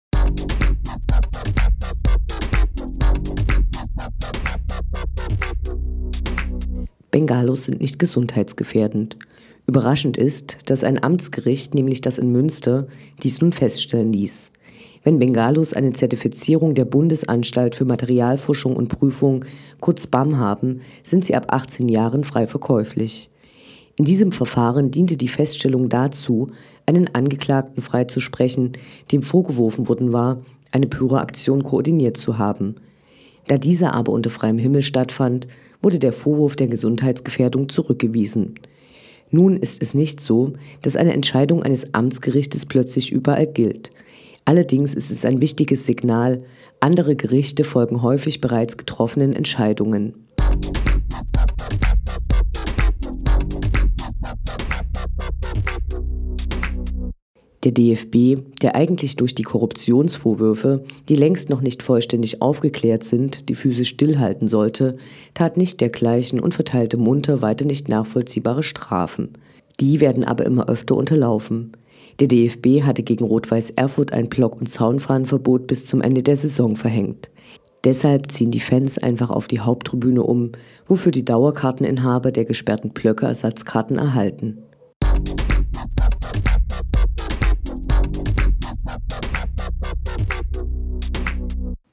Bengalos 7.13 7.67
sind 7.67 7.81
nicht 7.81 8.01
gesundheitsgefährdend. 8.01 9.17
Überraschend 9.69 10.17
ist, 10.17 10.69
dass 10.69 10.83
ein 10.83 11.01
Amtsgericht, 11.01 11.77
nämlich 11.77 12.01
das 12.01 12.19
in 12.19 12.33
Münster, 12.33 12.89
dies 13.23 13.41
nun 13.41 13.53
feststellen 13.53 14.13
ließ. 14.13 14.51
Wenn 15.09 15.19
Bengalos 15.19 15.73
eine 15.73 15.95
Zertifizierung 15.95 16.75
der 16.75 16.85
Bundesanstalt 16.85 17.75
für 17.75 17.87
Materialforschung 17.87 18.77
und 18.77 18.89
Prüfung, 18.89 19.43
kurz 19.81 20.07
BAM, 20.07 20.37
haben, 20.37 20.83
sind 21.03 21.25
sie 21.25 21.35
ab 21.35 21.47
18 21.49 21.89
Jahren 21.89 22.25
frei 22.25 22.47
verkäuflich. 22.47 23.31
In 23.97 24.05
diesem 24.05 24.33
Verfahren 24.33 24.91
diente 24.91 25.17
die 25.17 25.29
Feststellung 25.29 25.89
dazu, 25.89 26.49
einen 26.85 27.15
Angeklagten 27.15 27.83
freizusprechen, 27.83 28.73
dem 29.11 29.23
vorgeworfen 29.23 29.89
worden 29.89 30.13
war, 30.13 30.43
eine 30.73 30.89
Pyroaktion 30.89 31.65
koordiniert 31.65 32.19
zu 32.19 32.37
haben. 32.37 32.75
Da 33.47 33.57
diese 33.57 33.95
aber 33.95 34.13
unter 34.13 34.29
freiem 34.29 34.59
Himmel 34.59 34.83
stattfand, 34.83 35.47
wurde 35.81 35.99
der 35.99 36.13
Vorwurf 36.13 36.55
der 36.55 36.69
Gesundheitsgefährdung 36.69 37.71
zurückgewiesen. 37.71 38.57
Nun 39.31 39.57
ist 39.57 39.81
es 39.81 39.95
nicht 39.95 40.21
so, 40.21 40.53
dass 40.83 40.97
eine 40.97 41.15
Entscheidung 41.15 41.63
eines 41.63 41.95
Amtsgerichtes 41.95 42.67
plötzlich 42.67 43.11
überall 43.11 43.47
gilt. 43.47 43.91
Allerdings 44.49 44.95
ist 44.95 45.11
es 45.11 45.27
ein 45.27 45.43
wichtiges 45.43 45.85
Signal, 45.85 46.43
andere 46.81 47.17
Gerichte 47.17 47.65
folgen 47.65 48.01
häufig 48.01 48.41
bereits 48.41 48.79
getroffenen 48.79 49.35
Entscheidungen. 49.35 50.27
Der 57.63 57.73
DFB, 57.73 58.39
der 58.63 58.75
eigentlich 58.75 59.17
durch 59.17 59.35
die 59.35 59.43
Korruptionsvorwürfe, 59.43 60.83
die 61.11 61.17
längst 61.17 61.51
noch 61.51 61.61
nicht 61.61 61.83
vollständig 61.83 62.41
aufgeklärt 62.41 63.05
sind, 63.05 63.51
die 63.51 63.55
Füße 63.55 63.85
stillhalten 63.85 64.49
sollte, 64.49 64.97
tat 65.35 65.59
nicht 65.59 65.79
dergleichen 65.83 66.41
und 66.41 66.55
verteilte 66.55 66.97
munter 66.97 67.43
weiter 67.43 67.67
nicht 67.67 67.91
nachvollziehbare 67.91 68.63
Strafen. 68.63 69.35
Die 69.79 70.01
werden 70.01 70.25
aber 70.25 70.47
immer 70.47 70.71
öfter 70.71 70.97
unterlaufen. 70.97 71.73
Der 72.21 72.27
DFB 72.27 72.83
hatte 72.83 73.05
gegen 73.05 73.25
Rot-Weiß 73.25 73.71
Erfurt 73.77 74.13
ein 74.13 74.29
Block- 74.29 74.57
und 74.57 74.69
Zaunfahrenverbot 74.69 75.69
bis 75.69 75.87
zum 75.87 76.01
Ende 76.03 76.25
der 76.25 76.37
Saison 76.37 76.75
verhängt. 76.75 77.31
Deshalb 77.85 78.33
ziehen 78.33 78.51
die 78.51 78.59
Fans 78.59 78.99
einfach 78.99 79.31
auf 79.31 79.47
die 79.47 79.61
Haupttribüne 79.61 80.25
um, 80.25 80.51
wofür 80.89 81.13
die 81.13 81.25
Dauerkarteninhaber 81.25 82.33
der 82.33 82.45
gesperrten 82.45 82.91
Blöcke 82.91 83.27
Ersatzkarten 83.27 83.99
erhalten. 83.99 84.59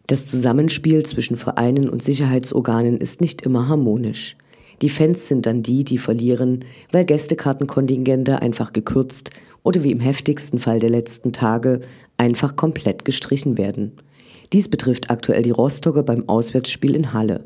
Das 0.07 0.25
Zusammenspiel 0.25 1.03
zwischen 1.05 1.37
Vereinen 1.37 1.87
und 1.87 2.01
Sicherheitsorganen 2.01 2.97
ist 2.97 3.21
nicht 3.21 3.43
immer 3.43 3.67
harmonisch. 3.67 4.37
Die 4.81 4.89
Fans 4.89 5.27
sind 5.27 5.45
dann 5.45 5.63
die, 5.63 5.83
die 5.83 5.97
verlieren, 5.97 6.65
weil 6.91 7.05
Gästekartenkontingente 7.05 8.41
einfach 8.41 8.73
gekürzt 8.73 9.31
oder 9.63 9.83
wie 9.83 9.91
im 9.91 9.99
heftigsten 9.99 10.59
Fall 10.59 10.79
der 10.79 10.89
letzten 10.89 11.31
Tage 11.31 11.81
einfach 12.17 12.55
komplett 12.55 13.05
gestrichen 13.05 13.57
werden. 13.57 13.93
Dies 14.53 14.69
betrifft 14.69 15.09
aktuell 15.09 15.41
die 15.41 15.51
Rostocker 15.51 16.03
beim 16.03 16.27
Auswärtsspiel 16.29 16.95
in 16.95 17.13
Halle. 17.13 17.45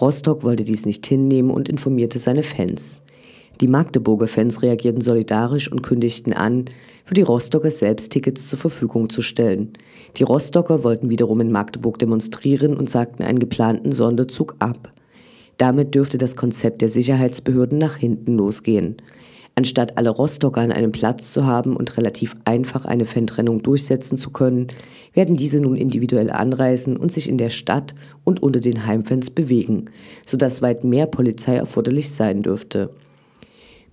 Rostock 0.00 0.44
wollte 0.44 0.64
dies 0.64 0.86
nicht 0.86 1.06
hinnehmen 1.06 1.50
und 1.50 1.68
informierte 1.68 2.18
seine 2.18 2.42
Fans. 2.42 3.02
Die 3.60 3.66
Magdeburger 3.66 4.28
Fans 4.28 4.62
reagierten 4.62 5.00
solidarisch 5.00 5.70
und 5.70 5.82
kündigten 5.82 6.32
an, 6.32 6.66
für 7.04 7.14
die 7.14 7.22
Rostocker 7.22 7.72
selbst 7.72 8.12
Tickets 8.12 8.48
zur 8.48 8.58
Verfügung 8.58 9.10
zu 9.10 9.20
stellen. 9.20 9.72
Die 10.16 10.22
Rostocker 10.22 10.84
wollten 10.84 11.10
wiederum 11.10 11.40
in 11.40 11.50
Magdeburg 11.50 11.98
demonstrieren 11.98 12.76
und 12.76 12.88
sagten 12.88 13.24
einen 13.24 13.40
geplanten 13.40 13.90
Sonderzug 13.90 14.54
ab. 14.60 14.92
Damit 15.58 15.94
dürfte 15.94 16.18
das 16.18 16.36
Konzept 16.36 16.80
der 16.82 16.88
Sicherheitsbehörden 16.88 17.78
nach 17.78 17.96
hinten 17.96 18.36
losgehen. 18.36 18.96
Anstatt 19.56 19.98
alle 19.98 20.10
Rostocker 20.10 20.60
an 20.60 20.70
einem 20.70 20.92
Platz 20.92 21.32
zu 21.32 21.44
haben 21.44 21.76
und 21.76 21.96
relativ 21.96 22.36
einfach 22.44 22.84
eine 22.84 23.04
Fantrennung 23.04 23.60
durchsetzen 23.60 24.16
zu 24.16 24.30
können, 24.30 24.68
werden 25.14 25.36
diese 25.36 25.60
nun 25.60 25.74
individuell 25.74 26.30
anreisen 26.30 26.96
und 26.96 27.10
sich 27.10 27.28
in 27.28 27.38
der 27.38 27.50
Stadt 27.50 27.92
und 28.22 28.40
unter 28.40 28.60
den 28.60 28.86
Heimfans 28.86 29.30
bewegen, 29.30 29.86
sodass 30.24 30.62
weit 30.62 30.84
mehr 30.84 31.06
Polizei 31.06 31.56
erforderlich 31.56 32.12
sein 32.12 32.44
dürfte. 32.44 32.90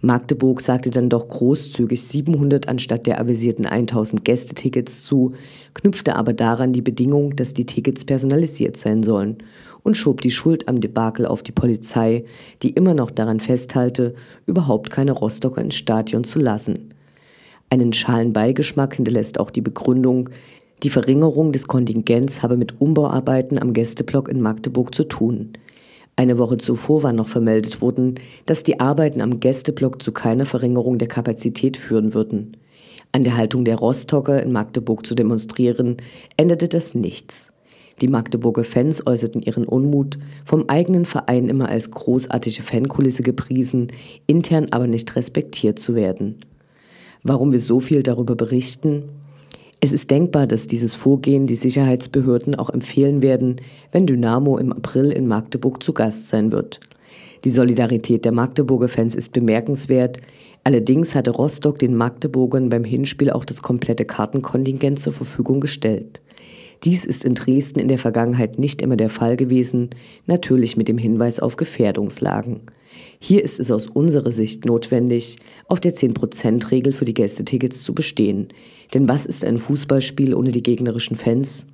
Magdeburg 0.06 0.62
sagte 0.62 0.92
dann 0.92 1.10
doch 1.10 1.28
großzügig 1.28 2.02
700 2.04 2.68
anstatt 2.68 3.08
der 3.08 3.20
avisierten 3.20 3.66
1000 3.66 4.24
Gästetickets 4.24 5.04
zu, 5.04 5.34
knüpfte 5.74 6.16
aber 6.16 6.34
daran 6.34 6.74
die 6.74 6.82
Bedingung, 6.82 7.36
dass 7.36 7.54
die 7.54 7.66
Tickets 7.66 8.06
personalisiert 8.06 8.78
sein 8.78 9.04
sollen 9.04 9.40
und 9.84 9.98
schob 9.98 10.22
die 10.22 10.32
Schuld 10.32 10.68
am 10.68 10.80
Debakel 10.80 11.26
auf 11.26 11.44
die 11.44 11.52
Polizei, 11.52 12.24
die 12.62 12.70
immer 12.70 12.94
noch 12.94 13.12
daran 13.12 13.40
festhalte, 13.40 14.14
überhaupt 14.46 14.92
keine 14.92 15.12
Rostocker 15.12 15.62
ins 15.62 15.76
Stadion 15.76 16.24
zu 16.24 16.40
lassen. 16.40 16.94
Einen 17.70 17.92
schalen 17.92 18.32
Beigeschmack 18.32 18.96
hinterlässt 18.96 19.40
auch 19.40 19.50
die 19.50 19.62
Begründung, 19.62 20.30
die 20.84 20.90
Verringerung 20.90 21.52
des 21.52 21.68
Kontingents 21.68 22.44
habe 22.44 22.58
mit 22.58 22.80
Umbauarbeiten 22.80 23.60
am 23.60 23.74
Gästeblock 23.74 24.30
in 24.30 24.42
Magdeburg 24.42 24.94
zu 24.94 25.06
tun. 25.06 25.54
Eine 26.18 26.38
Woche 26.38 26.58
zuvor 26.58 27.04
war 27.04 27.12
noch 27.12 27.28
vermeldet 27.28 27.82
worden, 27.82 28.16
dass 28.46 28.64
die 28.64 28.80
Arbeiten 28.80 29.22
am 29.22 29.40
Gästeblock 29.42 30.02
zu 30.02 30.14
keiner 30.14 30.46
Verringerung 30.46 30.98
der 30.98 31.10
Kapazität 31.10 31.76
führen 31.76 32.14
würden. 32.14 32.56
An 33.12 33.24
der 33.24 33.36
Haltung 33.36 33.66
der 33.66 33.78
Rostocker 33.78 34.42
in 34.42 34.52
Magdeburg 34.52 35.06
zu 35.06 35.14
demonstrieren, 35.14 35.98
änderte 36.38 36.68
das 36.70 36.96
nichts. 36.96 37.52
Die 38.02 38.08
Magdeburger 38.08 38.64
Fans 38.64 39.06
äußerten 39.06 39.42
ihren 39.42 39.66
Unmut, 39.66 40.18
vom 40.44 40.66
eigenen 40.68 41.06
Verein 41.06 41.48
immer 41.48 41.70
als 41.70 41.92
großartige 41.92 42.62
Fankulisse 42.62 43.24
gepriesen, 43.24 43.88
intern 44.28 44.68
aber 44.72 44.88
nicht 44.88 45.16
respektiert 45.16 45.80
zu 45.80 45.96
werden. 45.96 46.42
Warum 47.24 47.52
wir 47.52 47.60
so 47.60 47.80
viel 47.80 48.04
darüber 48.04 48.36
berichten? 48.36 49.04
Es 49.86 49.92
ist 49.92 50.10
denkbar, 50.10 50.48
dass 50.48 50.66
dieses 50.66 50.96
Vorgehen 50.96 51.46
die 51.46 51.54
Sicherheitsbehörden 51.54 52.56
auch 52.56 52.72
empfehlen 52.72 53.22
werden, 53.22 53.58
wenn 53.92 54.08
Dynamo 54.08 54.58
im 54.58 54.74
April 54.74 55.12
in 55.12 55.28
Magdeburg 55.28 55.84
zu 55.84 55.94
Gast 55.94 56.28
sein 56.28 56.52
wird. 56.52 56.80
Die 57.44 57.52
Solidarität 57.52 58.26
der 58.26 58.32
Magdeburger 58.32 58.88
Fans 58.88 59.14
ist 59.14 59.32
bemerkenswert. 59.32 60.18
Allerdings 60.64 61.14
hatte 61.14 61.30
Rostock 61.30 61.78
den 61.78 61.94
Magdeburgern 61.94 62.70
beim 62.70 62.84
Hinspiel 62.84 63.30
auch 63.30 63.46
das 63.46 63.62
komplette 63.62 64.06
Kartenkontingent 64.06 64.98
zur 65.00 65.14
Verfügung 65.14 65.60
gestellt. 65.60 66.20
Dies 66.84 67.06
ist 67.06 67.24
in 67.24 67.36
Dresden 67.36 67.78
in 67.78 67.88
der 67.88 68.00
Vergangenheit 68.00 68.58
nicht 68.58 68.82
immer 68.82 68.98
der 68.98 69.10
Fall 69.10 69.36
gewesen, 69.36 69.92
natürlich 70.26 70.78
mit 70.78 70.88
dem 70.88 70.98
Hinweis 70.98 71.40
auf 71.40 71.58
Gefährdungslagen. 71.58 72.62
Hier 73.20 73.44
ist 73.44 73.60
es 73.60 73.72
aus 73.72 73.88
unserer 73.88 74.32
Sicht 74.32 74.66
notwendig, 74.66 75.38
auf 75.68 75.80
der 75.80 75.94
10%-Regel 75.94 76.94
für 76.94 77.06
die 77.06 77.14
Gästetickets 77.14 77.84
zu 77.84 77.94
bestehen. 77.94 78.50
Denn 78.94 79.08
was 79.08 79.26
ist 79.26 79.44
ein 79.46 79.58
Fußballspiel 79.58 80.34
ohne 80.34 80.52
die 80.52 80.64
gegnerischen 80.64 81.16
Fans? 81.16 81.66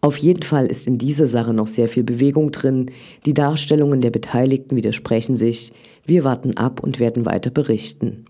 Auf 0.00 0.18
jeden 0.18 0.42
Fall 0.42 0.66
ist 0.66 0.86
in 0.86 0.98
dieser 0.98 1.26
Sache 1.26 1.54
noch 1.54 1.66
sehr 1.66 1.88
viel 1.88 2.02
Bewegung 2.02 2.50
drin. 2.52 2.90
Die 3.24 3.32
Darstellungen 3.32 4.02
der 4.02 4.10
Beteiligten 4.10 4.76
widersprechen 4.76 5.36
sich. 5.36 5.72
Wir 6.04 6.24
warten 6.24 6.58
ab 6.58 6.82
und 6.82 7.00
werden 7.00 7.24
weiter 7.24 7.50
berichten. 7.50 8.26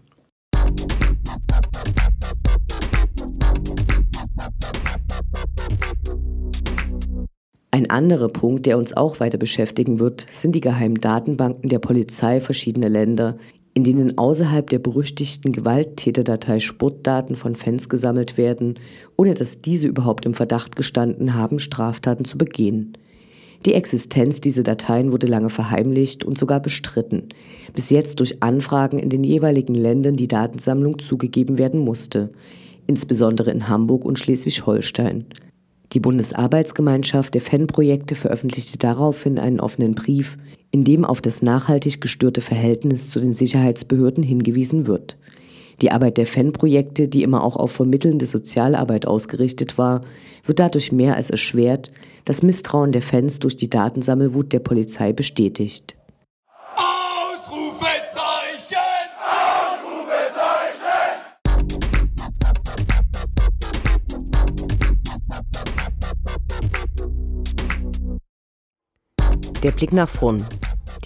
Ein 7.75 7.90
anderer 7.90 8.28
Punkt, 8.28 8.66
der 8.66 8.79
uns 8.79 8.96
auch 8.96 9.18
weiter 9.18 9.37
beschäftigen 9.37 9.99
wird, 9.99 10.27
sind 10.31 10.55
die 10.55 10.61
geheimen 10.61 11.01
Datenbanken 11.01 11.68
der 11.68 11.81
Polizei 11.81 12.40
verschiedener 12.40 12.88
Länder, 12.88 13.37
in 13.75 13.83
denen 13.83 14.16
außerhalb 14.16 14.70
der 14.70 14.79
berüchtigten 14.79 15.51
Gewalttäterdatei 15.51 16.61
Sportdaten 16.61 17.35
von 17.35 17.57
Fans 17.57 17.88
gesammelt 17.88 18.38
werden, 18.38 18.79
ohne 19.16 19.35
dass 19.35 19.61
diese 19.61 19.88
überhaupt 19.88 20.25
im 20.25 20.35
Verdacht 20.35 20.77
gestanden 20.77 21.35
haben, 21.35 21.59
Straftaten 21.59 22.25
zu 22.25 22.38
begehen. 22.38 22.96
Die 23.66 23.75
Existenz 23.75 24.40
dieser 24.40 24.62
Dateien 24.62 25.11
wurde 25.11 25.27
lange 25.27 25.51
verheimlicht 25.51 26.25
und 26.25 26.38
sogar 26.38 26.61
bestritten, 26.61 27.31
bis 27.75 27.90
jetzt 27.90 28.20
durch 28.20 28.40
Anfragen 28.40 29.01
in 29.01 29.11
den 29.11 29.25
jeweiligen 29.25 29.75
Ländern 29.75 30.14
die 30.14 30.29
Datensammlung 30.29 31.01
zugegeben 31.01 31.59
werden 31.59 31.81
musste, 31.81 32.31
insbesondere 32.87 33.51
in 33.51 33.66
Hamburg 33.66 34.05
und 34.05 34.20
Schleswig-Holstein. 34.20 35.27
Die 35.94 36.00
Bundesarbeitsgemeinschaft 36.00 37.35
der 37.35 37.40
Fanprojekte 37.40 38.16
veröffentlichte 38.16 38.78
daraufhin 38.78 39.38
einen 39.38 39.61
offenen 39.61 39.94
Brief, 39.94 40.37
in 40.72 40.83
dem 40.83 41.04
auf 41.04 41.20
das 41.20 41.40
nachhaltig 41.40 42.00
gestörte 42.00 42.40
Verhältnis 42.40 43.11
zu 43.11 43.20
den 43.20 43.33
Sicherheitsbehörden 43.33 44.24
hingewiesen 44.24 44.88
wird. 44.88 45.16
Die 45.83 45.92
Arbeit 45.92 46.18
der 46.18 46.26
Fanprojekte, 46.26 47.07
die 47.07 47.22
immer 47.22 47.44
auch 47.44 47.54
auf 47.54 47.70
vermittelnde 47.70 48.26
Sozialarbeit 48.26 49.07
ausgerichtet 49.07 49.78
war, 49.78 50.02
wird 50.44 50.59
dadurch 50.59 50.90
mehr 50.90 51.14
als 51.14 51.30
erschwert, 51.30 51.92
das 52.24 52.42
Misstrauen 52.42 52.90
der 52.90 53.02
Fans 53.02 53.38
durch 53.38 53.57
die 53.57 53.70
Datensammelwut 53.70 54.52
der 54.52 54.61
Polizei 54.61 55.12
bestätigt. 55.12 55.93
Der 69.64 69.72
Blick 69.72 69.94
nach 69.94 70.11
vorn. 70.11 70.44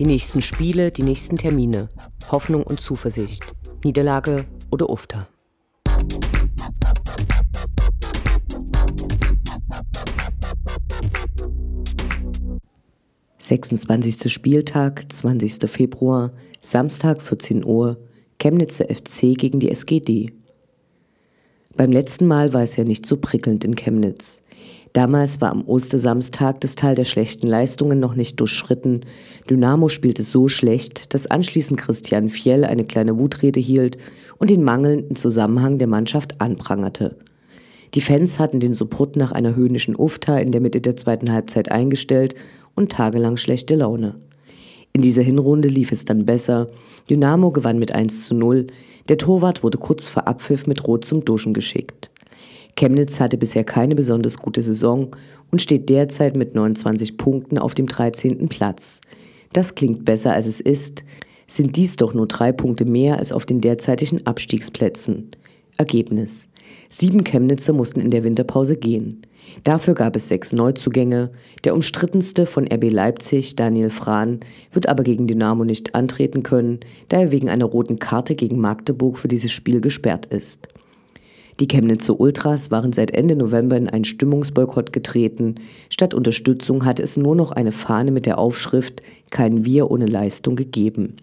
Die 0.00 0.04
nächsten 0.04 0.42
Spiele, 0.42 0.90
die 0.90 1.04
nächsten 1.04 1.36
Termine. 1.36 1.90
Hoffnung 2.32 2.64
und 2.64 2.80
Zuversicht. 2.80 3.44
Niederlage 3.84 4.46
oder 4.72 4.90
Ufter. 4.90 5.28
Sechsundzwanzigster 13.38 14.28
Spieltag, 14.28 15.04
20. 15.12 15.70
Februar, 15.70 16.32
Samstag 16.60 17.22
14 17.22 17.64
Uhr, 17.64 17.96
Chemnitzer 18.40 18.86
FC 18.86 19.38
gegen 19.38 19.60
die 19.60 19.70
SGD. 19.70 20.32
Beim 21.76 21.92
letzten 21.92 22.26
Mal 22.26 22.52
war 22.52 22.64
es 22.64 22.74
ja 22.74 22.82
nicht 22.82 23.06
so 23.06 23.18
prickelnd 23.18 23.62
in 23.62 23.76
Chemnitz. 23.76 24.40
Damals 24.98 25.40
war 25.40 25.52
am 25.52 25.62
Ostersamstag 25.64 26.60
das 26.60 26.74
Teil 26.74 26.96
der 26.96 27.04
schlechten 27.04 27.46
Leistungen 27.46 28.00
noch 28.00 28.16
nicht 28.16 28.40
durchschritten. 28.40 29.02
Dynamo 29.48 29.86
spielte 29.86 30.24
so 30.24 30.48
schlecht, 30.48 31.14
dass 31.14 31.28
anschließend 31.28 31.78
Christian 31.78 32.28
Fjell 32.28 32.64
eine 32.64 32.82
kleine 32.84 33.16
Wutrede 33.16 33.60
hielt 33.60 33.96
und 34.38 34.50
den 34.50 34.64
mangelnden 34.64 35.14
Zusammenhang 35.14 35.78
der 35.78 35.86
Mannschaft 35.86 36.40
anprangerte. 36.40 37.14
Die 37.94 38.00
Fans 38.00 38.40
hatten 38.40 38.58
den 38.58 38.74
Support 38.74 39.14
nach 39.14 39.30
einer 39.30 39.54
höhnischen 39.54 39.94
Ufta 39.96 40.36
in 40.36 40.50
der 40.50 40.60
Mitte 40.60 40.80
der 40.80 40.96
zweiten 40.96 41.32
Halbzeit 41.32 41.70
eingestellt 41.70 42.34
und 42.74 42.90
tagelang 42.90 43.36
schlechte 43.36 43.76
Laune. 43.76 44.16
In 44.92 45.02
dieser 45.02 45.22
Hinrunde 45.22 45.68
lief 45.68 45.92
es 45.92 46.06
dann 46.06 46.26
besser. 46.26 46.70
Dynamo 47.08 47.52
gewann 47.52 47.78
mit 47.78 47.94
1 47.94 48.26
zu 48.26 48.34
0. 48.34 48.66
Der 49.08 49.18
Torwart 49.18 49.62
wurde 49.62 49.78
kurz 49.78 50.08
vor 50.08 50.26
Abpfiff 50.26 50.66
mit 50.66 50.88
Rot 50.88 51.04
zum 51.04 51.24
Duschen 51.24 51.54
geschickt. 51.54 52.10
Chemnitz 52.78 53.18
hatte 53.18 53.36
bisher 53.36 53.64
keine 53.64 53.96
besonders 53.96 54.38
gute 54.38 54.62
Saison 54.62 55.08
und 55.50 55.60
steht 55.60 55.88
derzeit 55.88 56.36
mit 56.36 56.54
29 56.54 57.16
Punkten 57.16 57.58
auf 57.58 57.74
dem 57.74 57.86
13. 57.86 58.48
Platz. 58.48 59.00
Das 59.52 59.74
klingt 59.74 60.04
besser 60.04 60.32
als 60.32 60.46
es 60.46 60.60
ist, 60.60 61.04
sind 61.48 61.74
dies 61.74 61.96
doch 61.96 62.14
nur 62.14 62.28
drei 62.28 62.52
Punkte 62.52 62.84
mehr 62.84 63.18
als 63.18 63.32
auf 63.32 63.46
den 63.46 63.60
derzeitigen 63.60 64.24
Abstiegsplätzen. 64.26 65.32
Ergebnis. 65.76 66.48
Sieben 66.88 67.24
Chemnitzer 67.24 67.72
mussten 67.72 68.00
in 68.00 68.12
der 68.12 68.22
Winterpause 68.22 68.76
gehen. 68.76 69.22
Dafür 69.64 69.94
gab 69.94 70.14
es 70.14 70.28
sechs 70.28 70.52
Neuzugänge. 70.52 71.30
Der 71.64 71.74
umstrittenste 71.74 72.46
von 72.46 72.68
RB 72.72 72.92
Leipzig, 72.92 73.56
Daniel 73.56 73.90
Frahn, 73.90 74.40
wird 74.70 74.88
aber 74.88 75.02
gegen 75.02 75.26
Dynamo 75.26 75.64
nicht 75.64 75.96
antreten 75.96 76.44
können, 76.44 76.80
da 77.08 77.20
er 77.20 77.32
wegen 77.32 77.48
einer 77.48 77.64
roten 77.64 77.98
Karte 77.98 78.36
gegen 78.36 78.60
Magdeburg 78.60 79.18
für 79.18 79.28
dieses 79.28 79.50
Spiel 79.50 79.80
gesperrt 79.80 80.26
ist. 80.26 80.68
Die 81.60 81.66
Chemnitzer 81.66 82.20
Ultras 82.20 82.70
waren 82.70 82.92
seit 82.92 83.10
Ende 83.10 83.34
November 83.34 83.76
in 83.76 83.88
einen 83.88 84.04
Stimmungsboykott 84.04 84.92
getreten. 84.92 85.56
Statt 85.90 86.14
Unterstützung 86.14 86.84
hatte 86.84 87.02
es 87.02 87.16
nur 87.16 87.34
noch 87.34 87.50
eine 87.50 87.72
Fahne 87.72 88.12
mit 88.12 88.26
der 88.26 88.38
Aufschrift 88.38 89.02
Kein 89.30 89.64
Wir 89.64 89.90
ohne 89.90 90.06
Leistung 90.06 90.54
gegeben. 90.54 91.16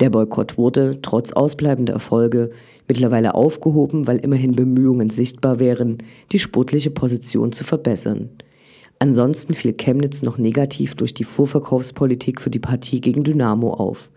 Der 0.00 0.10
Boykott 0.10 0.58
wurde, 0.58 0.98
trotz 1.02 1.32
ausbleibender 1.32 1.92
Erfolge, 1.92 2.50
mittlerweile 2.88 3.34
aufgehoben, 3.34 4.06
weil 4.06 4.18
immerhin 4.18 4.52
Bemühungen 4.52 5.10
sichtbar 5.10 5.58
wären, 5.58 5.98
die 6.32 6.38
sportliche 6.38 6.90
Position 6.90 7.52
zu 7.52 7.64
verbessern. 7.64 8.30
Ansonsten 9.00 9.54
fiel 9.54 9.74
Chemnitz 9.74 10.22
noch 10.22 10.38
negativ 10.38 10.96
durch 10.96 11.14
die 11.14 11.24
Vorverkaufspolitik 11.24 12.40
für 12.40 12.50
die 12.50 12.58
Partie 12.58 13.00
gegen 13.00 13.22
Dynamo 13.22 13.72
auf. 13.74 14.10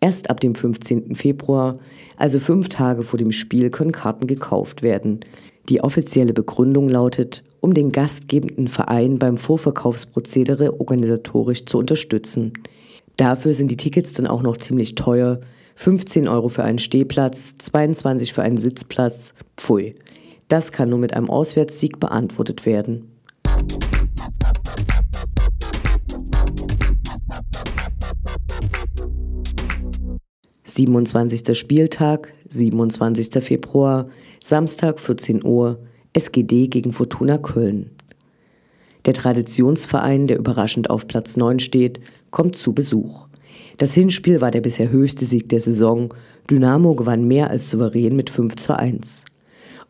Erst 0.00 0.30
ab 0.30 0.40
dem 0.40 0.54
15. 0.54 1.16
Februar, 1.16 1.78
also 2.16 2.38
fünf 2.38 2.68
Tage 2.68 3.02
vor 3.02 3.18
dem 3.18 3.32
Spiel, 3.32 3.70
können 3.70 3.92
Karten 3.92 4.26
gekauft 4.26 4.82
werden. 4.82 5.20
Die 5.68 5.82
offizielle 5.82 6.32
Begründung 6.32 6.88
lautet, 6.88 7.42
um 7.60 7.74
den 7.74 7.90
gastgebenden 7.90 8.68
Verein 8.68 9.18
beim 9.18 9.36
Vorverkaufsprozedere 9.36 10.80
organisatorisch 10.80 11.66
zu 11.66 11.78
unterstützen. 11.78 12.52
Dafür 13.16 13.52
sind 13.52 13.70
die 13.70 13.76
Tickets 13.76 14.12
dann 14.12 14.28
auch 14.28 14.42
noch 14.42 14.56
ziemlich 14.56 14.94
teuer. 14.94 15.40
15 15.74 16.28
Euro 16.28 16.48
für 16.48 16.62
einen 16.62 16.78
Stehplatz, 16.78 17.58
22 17.58 18.32
für 18.32 18.42
einen 18.42 18.56
Sitzplatz. 18.56 19.34
Pfui. 19.56 19.96
Das 20.46 20.72
kann 20.72 20.88
nur 20.88 20.98
mit 20.98 21.14
einem 21.14 21.28
Auswärtssieg 21.28 21.98
beantwortet 21.98 22.64
werden. 22.64 23.17
27. 30.78 31.58
Spieltag, 31.58 32.32
27. 32.50 33.42
Februar, 33.42 34.06
Samstag 34.40 35.00
14 35.00 35.44
Uhr, 35.44 35.80
SGD 36.12 36.68
gegen 36.68 36.92
Fortuna 36.92 37.36
Köln. 37.36 37.90
Der 39.04 39.12
Traditionsverein, 39.12 40.28
der 40.28 40.38
überraschend 40.38 40.88
auf 40.88 41.08
Platz 41.08 41.36
9 41.36 41.58
steht, 41.58 41.98
kommt 42.30 42.54
zu 42.54 42.74
Besuch. 42.74 43.26
Das 43.78 43.92
Hinspiel 43.94 44.40
war 44.40 44.52
der 44.52 44.60
bisher 44.60 44.88
höchste 44.88 45.24
Sieg 45.24 45.48
der 45.48 45.58
Saison. 45.58 46.14
Dynamo 46.48 46.94
gewann 46.94 47.26
mehr 47.26 47.50
als 47.50 47.70
souverän 47.70 48.14
mit 48.14 48.30
5 48.30 48.54
zu 48.54 48.78
1. 48.78 49.24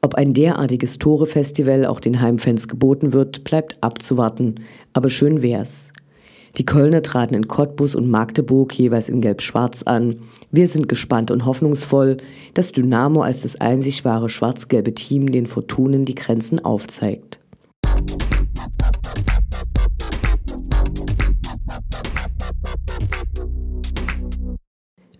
Ob 0.00 0.14
ein 0.14 0.32
derartiges 0.32 0.96
Tore-Festival 0.96 1.84
auch 1.84 2.00
den 2.00 2.22
Heimfans 2.22 2.66
geboten 2.66 3.12
wird, 3.12 3.44
bleibt 3.44 3.76
abzuwarten, 3.82 4.54
aber 4.94 5.10
schön 5.10 5.42
wär's. 5.42 5.90
Die 6.56 6.64
Kölner 6.64 7.02
traten 7.02 7.34
in 7.34 7.46
Cottbus 7.46 7.94
und 7.94 8.10
Magdeburg 8.10 8.72
jeweils 8.76 9.08
in 9.08 9.20
Gelb-Schwarz 9.20 9.82
an. 9.84 10.16
Wir 10.50 10.66
sind 10.66 10.88
gespannt 10.88 11.30
und 11.30 11.44
hoffnungsvoll, 11.44 12.16
dass 12.54 12.72
Dynamo 12.72 13.22
als 13.22 13.42
das 13.42 13.56
einzig 13.56 14.04
wahre 14.04 14.28
schwarz-gelbe 14.28 14.94
Team 14.94 15.30
den 15.30 15.46
Fortunen 15.46 16.04
die 16.04 16.14
Grenzen 16.14 16.64
aufzeigt. 16.64 17.38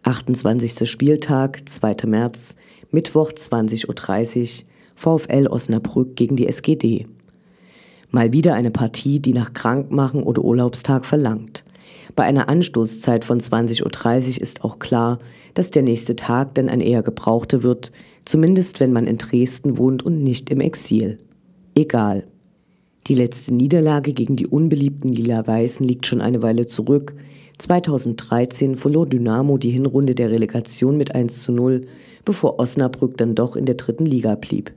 Achtundzwanzigster 0.03 0.87
Spieltag, 0.87 1.69
2. 1.69 2.07
März, 2.07 2.57
Mittwoch 2.91 3.31
20.30 3.33 4.64
Uhr, 4.64 4.69
VfL 4.95 5.47
Osnabrück 5.49 6.17
gegen 6.17 6.37
die 6.37 6.47
SGD. 6.47 7.07
Mal 8.11 8.33
wieder 8.33 8.55
eine 8.55 8.71
Partie, 8.71 9.21
die 9.21 9.35
nach 9.35 9.53
Krankmachen 9.53 10.23
oder 10.23 10.42
Urlaubstag 10.42 11.05
verlangt. 11.05 11.64
Bei 12.16 12.25
einer 12.25 12.49
Anstoßzeit 12.49 13.25
von 13.25 13.38
20.30 13.38 13.83
Uhr 14.37 14.42
ist 14.42 14.64
auch 14.64 14.79
klar, 14.79 15.18
dass 15.55 15.71
der 15.71 15.83
nächste 15.83 16.16
Tag 16.16 16.55
dann 16.55 16.68
ein 16.68 16.81
eher 16.81 17.03
gebrauchter 17.03 17.62
wird, 17.62 17.92
zumindest 18.25 18.81
wenn 18.81 18.92
man 18.92 19.07
in 19.07 19.18
Dresden 19.18 19.77
wohnt 19.77 20.03
und 20.03 20.18
nicht 20.18 20.51
im 20.51 20.61
Exil. 20.61 21.18
Egal. 21.75 22.25
Die 23.07 23.14
letzte 23.14 23.55
Niederlage 23.55 24.12
gegen 24.12 24.37
die 24.37 24.47
unbeliebten 24.47 25.09
Lila-Weißen 25.09 25.87
liegt 25.87 26.07
schon 26.07 26.21
eine 26.21 26.42
Weile 26.42 26.66
zurück. 26.66 27.14
2013 27.59 28.77
verlor 28.77 29.07
Dynamo 29.07 29.59
die 29.59 29.71
Hinrunde 29.71 30.14
der 30.14 30.31
Relegation 30.31 30.97
mit 30.97 31.14
1 31.14 31.42
zu 31.42 31.53
0, 31.53 31.87
bevor 32.25 32.59
Osnabrück 32.59 33.16
dann 33.16 33.35
doch 33.35 33.57
in 33.57 33.64
der 33.64 33.77
dritten 33.77 34.07
Liga 34.07 34.35
blieb. 34.35 34.73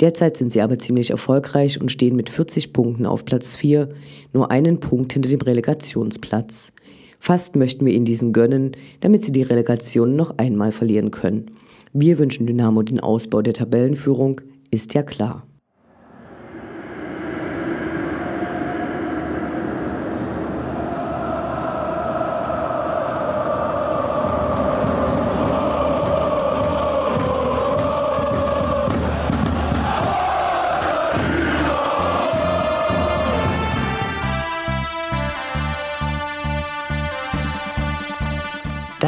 Derzeit 0.00 0.36
sind 0.36 0.52
sie 0.52 0.60
aber 0.60 0.78
ziemlich 0.78 1.10
erfolgreich 1.10 1.80
und 1.80 1.90
stehen 1.90 2.14
mit 2.14 2.30
40 2.30 2.72
Punkten 2.72 3.04
auf 3.04 3.24
Platz 3.24 3.56
4, 3.56 3.88
nur 4.32 4.50
einen 4.50 4.78
Punkt 4.78 5.12
hinter 5.12 5.28
dem 5.28 5.40
Relegationsplatz. 5.40 6.72
Fast 7.18 7.56
möchten 7.56 7.84
wir 7.84 7.92
ihnen 7.92 8.04
diesen 8.04 8.32
gönnen, 8.32 8.76
damit 9.00 9.24
sie 9.24 9.32
die 9.32 9.42
Relegation 9.42 10.14
noch 10.14 10.38
einmal 10.38 10.70
verlieren 10.70 11.10
können. 11.10 11.50
Wir 11.92 12.18
wünschen 12.18 12.46
Dynamo 12.46 12.82
den 12.82 13.00
Ausbau 13.00 13.42
der 13.42 13.54
Tabellenführung, 13.54 14.40
ist 14.70 14.94
ja 14.94 15.02
klar. 15.02 15.47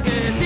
again. 0.00 0.39